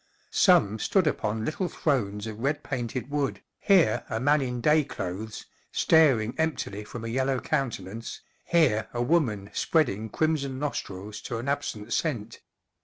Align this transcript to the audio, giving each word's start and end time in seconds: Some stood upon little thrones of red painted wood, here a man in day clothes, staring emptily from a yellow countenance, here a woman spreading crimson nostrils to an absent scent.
Some 0.31 0.79
stood 0.79 1.05
upon 1.05 1.45
little 1.45 1.69
thrones 1.69 2.25
of 2.25 2.39
red 2.39 2.63
painted 2.63 3.11
wood, 3.11 3.43
here 3.59 4.03
a 4.09 4.19
man 4.19 4.41
in 4.41 4.59
day 4.59 4.83
clothes, 4.83 5.45
staring 5.71 6.33
emptily 6.39 6.83
from 6.83 7.05
a 7.05 7.07
yellow 7.07 7.39
countenance, 7.39 8.21
here 8.43 8.87
a 8.95 9.01
woman 9.03 9.51
spreading 9.53 10.09
crimson 10.09 10.57
nostrils 10.57 11.21
to 11.21 11.37
an 11.37 11.47
absent 11.47 11.93
scent. 11.93 12.41